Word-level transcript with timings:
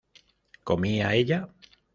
¿comía 0.67 1.13
ella? 1.13 1.39